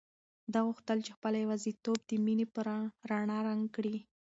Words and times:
ده 0.51 0.59
غوښتل 0.67 0.97
چې 1.05 1.11
خپله 1.17 1.37
یوازیتوب 1.43 1.97
د 2.09 2.11
مینې 2.25 2.45
په 2.53 2.59
رڼا 3.09 3.37
رنګ 3.47 3.63
کړي. 3.75 3.97